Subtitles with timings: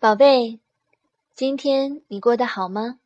[0.00, 0.60] 宝贝，
[1.34, 3.00] 今天你过得好吗？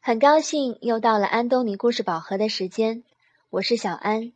[0.00, 3.02] 很高兴又到了安东尼故事宝盒的时间，
[3.50, 4.32] 我是小安。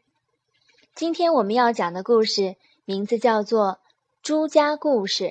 [0.97, 3.75] 今天我们要讲的故事名字叫做
[4.21, 5.25] 《朱家故事》。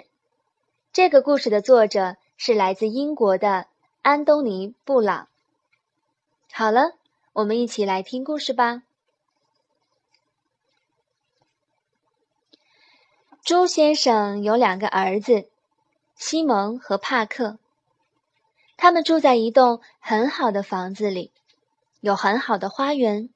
[0.94, 3.68] 这个故事的作者是来自英国的
[4.02, 5.28] 安东尼·布朗。
[6.54, 6.94] 好了，
[7.34, 8.84] 我们一起来听故事吧。
[13.44, 15.50] 朱先生有两个儿子。
[16.30, 17.58] 西蒙和帕克，
[18.78, 21.32] 他们住在一栋很好的房子里，
[22.02, 23.32] 有很好的花园，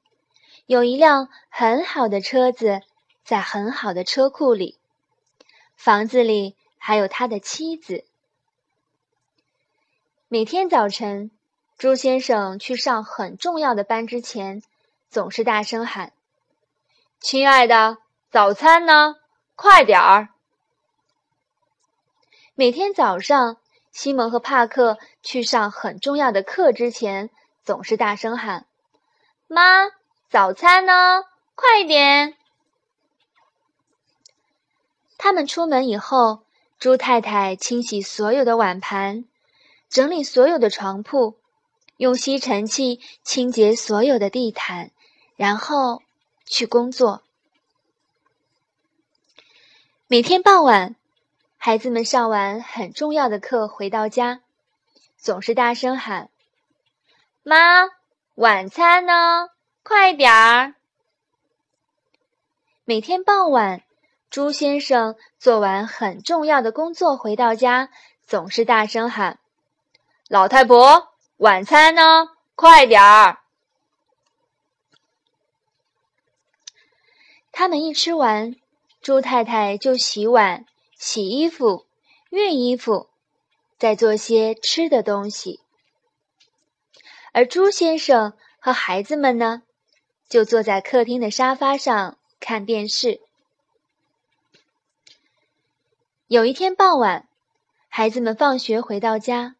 [0.66, 2.82] 有一辆很好的车子
[3.24, 4.78] 在很好的车库里。
[5.74, 8.04] 房子里还有他的妻子。
[10.28, 11.32] 每天早晨，
[11.76, 14.62] 朱先生去上很重要的班之前，
[15.10, 16.12] 总是大声喊
[17.18, 17.98] ：“亲爱的，
[18.30, 19.16] 早餐呢？
[19.56, 20.28] 快点儿！”
[22.56, 23.56] 每天早上，
[23.90, 27.30] 西蒙和帕克去上很重要的课之前，
[27.64, 28.64] 总是大声喊
[29.48, 29.90] ：“妈，
[30.30, 31.24] 早餐呢？
[31.56, 32.36] 快点！”
[35.18, 36.44] 他们出门以后，
[36.78, 39.24] 猪太太清洗所有的碗盘，
[39.88, 41.36] 整理所有的床铺，
[41.96, 44.92] 用吸尘器清洁所有的地毯，
[45.34, 46.02] 然后
[46.46, 47.24] 去工作。
[50.06, 50.94] 每天傍晚。
[51.64, 54.42] 孩子们上完很重要的课回到家，
[55.16, 56.28] 总是大声喊
[57.42, 57.56] ：“妈，
[58.34, 59.48] 晚餐呢？
[59.82, 60.74] 快点儿！”
[62.84, 63.80] 每天傍晚，
[64.28, 67.88] 朱先生做完很重要的工作回到家，
[68.26, 69.38] 总是大声喊
[70.28, 72.28] ：“老太婆，晚餐呢？
[72.54, 73.38] 快点儿！”
[77.52, 78.54] 他们一吃完，
[79.00, 80.66] 朱太太就洗碗。
[80.98, 81.86] 洗衣服、
[82.30, 83.08] 熨衣服，
[83.78, 85.60] 再做些吃的东西。
[87.32, 89.62] 而朱先生和孩子们呢，
[90.28, 93.20] 就坐在客厅的沙发上看电视。
[96.26, 97.28] 有一天傍晚，
[97.88, 99.56] 孩子们放学回到家，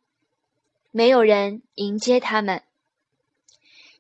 [0.91, 2.63] 没有人迎接他们。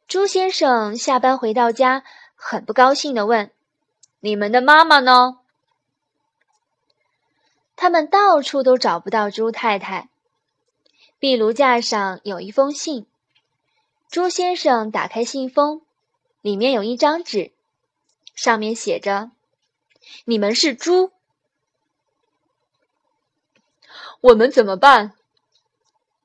[0.06, 2.04] 朱先生下班回到家，
[2.34, 3.50] 很不高兴的问
[4.20, 5.41] ：“你们的妈妈呢？”
[7.84, 10.09] 他们到处都找不到朱太太。
[11.19, 13.06] 壁炉架上有一封信，
[14.09, 15.83] 朱先生打开信封，
[16.41, 17.53] 里面有一张纸，
[18.34, 19.33] 上面写着
[20.25, 21.12] ：“你们是猪，
[24.22, 25.12] 我们怎么办？”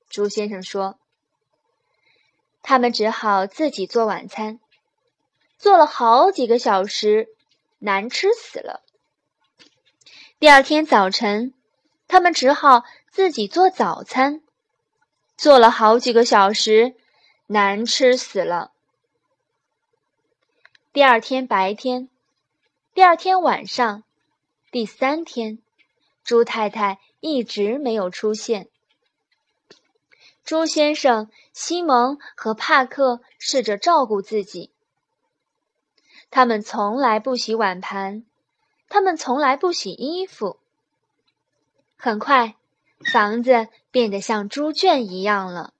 [0.07, 0.97] 朱先生说
[2.63, 4.61] ：“他们只好自己做晚餐，
[5.57, 7.27] 做了好几个小时，
[7.79, 8.81] 难吃死了。”
[10.39, 11.53] 第二天早晨，
[12.07, 14.41] 他们只好自己做早餐，
[15.35, 16.95] 做了好几个小时，
[17.47, 18.71] 难吃死了。
[20.93, 22.07] 第二天白天，
[22.93, 24.05] 第二天晚上，
[24.71, 25.59] 第三天，
[26.23, 28.69] 猪太太一直没有出现。
[30.45, 34.71] 猪先生、西蒙和帕克试着照顾自己，
[36.31, 38.23] 他们从来不洗碗盘。
[38.89, 40.57] 他们从来不洗衣服。
[41.95, 42.55] 很快，
[43.11, 45.73] 房子变得像猪圈一样了。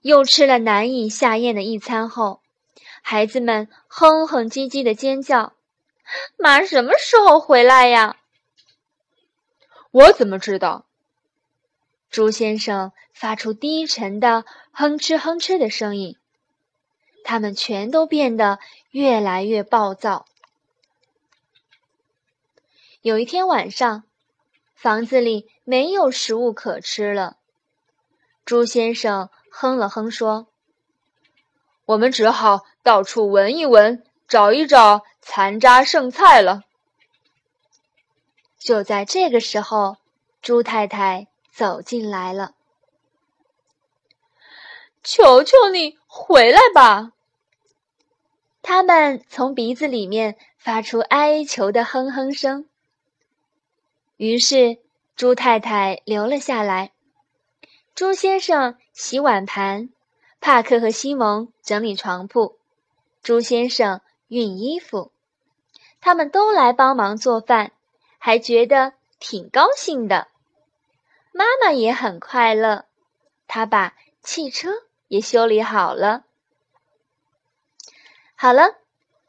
[0.00, 2.40] 又吃了难以下咽的一餐后，
[3.02, 5.52] 孩子们哼哼唧唧的尖叫
[6.38, 8.16] ：“妈什么时候回来呀？”
[9.92, 10.86] 我怎么知道？
[12.08, 16.16] 猪先生发出低沉的哼哧哼哧的声音。
[17.24, 18.58] 他们全都变得
[18.90, 20.24] 越来越暴躁。
[23.02, 24.04] 有一天晚上，
[24.74, 27.38] 房子里没有食物可吃了。
[28.44, 30.48] 猪先生哼了哼说
[31.86, 36.60] ：“我们只好到处闻一闻，找一找残渣剩菜了。”
[38.60, 39.96] 就在这个时候，
[40.42, 42.52] 猪太太走进来了。
[45.02, 47.12] “求求你回来吧！”
[48.60, 52.66] 他们从鼻子里面发出哀求的哼哼声。
[54.20, 54.76] 于是，
[55.16, 56.92] 猪太太留了下来。
[57.94, 59.88] 朱先生洗碗盘，
[60.42, 62.58] 帕克和西蒙整理床铺，
[63.22, 65.10] 朱先生熨衣服，
[66.02, 67.72] 他们都来帮忙做饭，
[68.18, 70.28] 还觉得挺高兴的。
[71.32, 72.84] 妈妈也很快乐，
[73.48, 74.68] 她把汽车
[75.08, 76.24] 也修理好了。
[78.36, 78.74] 好了，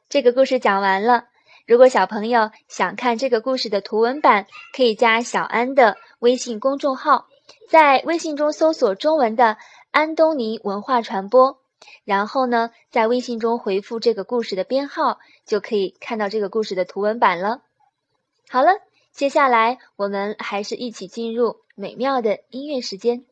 [0.09, 1.29] 这个故事讲完了。
[1.67, 7.27] 如果小朋友想看这个故事的图文版，可以加小安的微信公众号，
[7.69, 9.57] 在微信中搜索中文的
[9.91, 11.59] “安东尼文化传播”，
[12.03, 17.61] 然后呢，在微信中回复这个故事的编号，就可以看到这个故事的图文版了。
[18.49, 18.71] 好了，
[19.13, 23.23] 接下来我们还是一起进入美妙的音乐时间。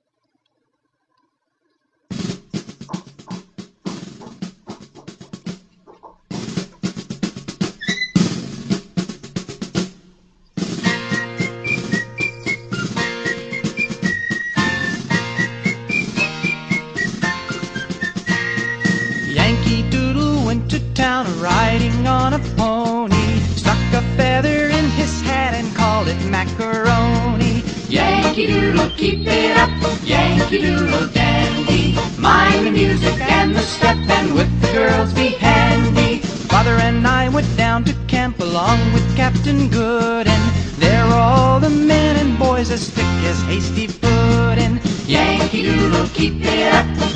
[28.40, 29.70] Yankee Doodle, keep it up,
[30.02, 31.98] Yankee Doodle dandy.
[32.18, 36.20] Mind the music and the step, and with the girls be handy.
[36.48, 41.60] Father and I went down to camp along with Captain Good, and there were all
[41.60, 44.80] the men and boys as thick as hasty pudding.
[45.06, 47.09] Yankee Doodle, keep it up,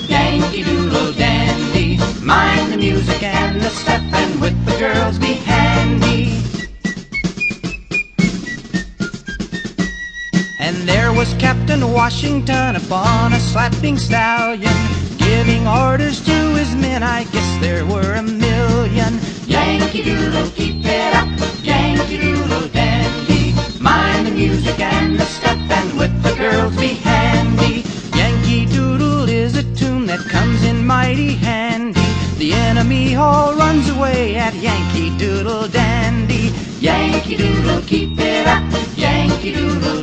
[10.73, 14.73] And there was Captain Washington upon a slapping stallion,
[15.17, 17.03] giving orders to his men.
[17.03, 19.19] I guess there were a million.
[19.45, 21.29] Yankee Doodle, keep it up,
[21.61, 23.53] Yankee Doodle dandy.
[23.79, 27.83] Mind the music and the step, and with the girls be handy.
[28.17, 32.01] Yankee Doodle is a tune that comes in mighty handy.
[32.37, 36.51] The enemy all runs away at Yankee Doodle Dandy.
[36.79, 38.63] Yankee Doodle, keep it up,
[38.97, 39.83] Yankee Doodle Dandy.
[39.83, 40.02] Mind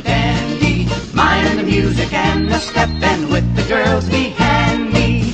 [1.81, 5.33] music and the step, and with the girls behind me。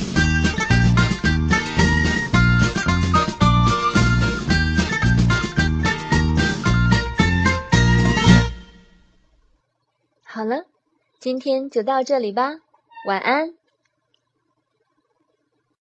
[10.24, 10.64] 好了，
[11.18, 12.54] 今天就到这里吧，
[13.06, 13.57] 晚安。